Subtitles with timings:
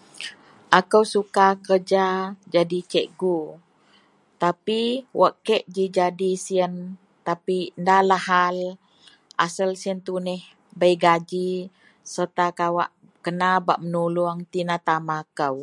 [0.78, 2.06] Akou suka kereja
[2.54, 3.38] jadi cikgu
[4.42, 4.80] tapi
[5.20, 6.74] wak kek ji jadi siyen
[7.26, 8.56] tapi ndalah hal
[9.46, 10.40] asel siyen tuneh
[10.80, 11.48] bei gaji
[12.12, 12.90] sereta kawak
[13.24, 15.58] kena bak menuluong tina tama kou.